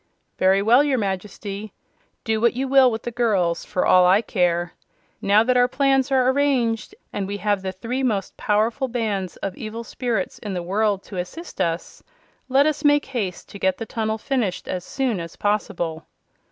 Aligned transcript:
"Very 0.39 0.63
well, 0.63 0.83
your 0.83 0.97
Majesty. 0.97 1.73
Do 2.23 2.41
what 2.41 2.55
you 2.55 2.67
will 2.67 2.89
with 2.91 3.03
the 3.03 3.11
girls 3.11 3.63
for 3.63 3.85
all 3.85 4.03
I 4.03 4.23
care. 4.23 4.73
Now 5.21 5.43
that 5.43 5.55
our 5.57 5.67
plans 5.67 6.11
are 6.11 6.31
arranged, 6.31 6.95
and 7.13 7.27
we 7.27 7.37
have 7.37 7.61
the 7.61 7.71
three 7.71 8.01
most 8.01 8.35
powerful 8.35 8.87
bands 8.87 9.37
of 9.45 9.55
evil 9.55 9.83
spirits 9.83 10.39
in 10.39 10.55
the 10.55 10.63
world 10.63 11.03
to 11.03 11.17
assist 11.17 11.61
us, 11.61 12.01
let 12.49 12.65
us 12.65 12.83
make 12.83 13.05
haste 13.05 13.47
to 13.49 13.59
get 13.59 13.77
the 13.77 13.85
tunnel 13.85 14.17
finished 14.17 14.67
as 14.67 14.83
soon 14.83 15.19
as 15.19 15.35
possible." 15.35 16.07